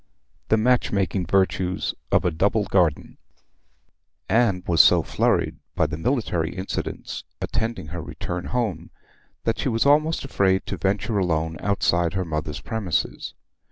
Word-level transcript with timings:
THE 0.49 0.57
MATCH 0.57 0.91
MAKING 0.91 1.27
VIRTUES 1.27 1.93
OF 2.11 2.25
A 2.25 2.31
DOUBLE 2.31 2.63
GARDEN 2.71 3.19
Anne 4.27 4.63
was 4.65 4.81
so 4.81 5.03
flurried 5.03 5.57
by 5.75 5.85
the 5.85 5.95
military 5.95 6.55
incidents 6.55 7.23
attending 7.39 7.89
her 7.89 8.01
return 8.01 8.45
home 8.45 8.89
that 9.43 9.59
she 9.59 9.69
was 9.69 9.85
almost 9.85 10.25
afraid 10.25 10.65
to 10.65 10.77
venture 10.77 11.19
alone 11.19 11.55
outside 11.59 12.13
her 12.15 12.25
mother's 12.25 12.61
premises. 12.61 13.35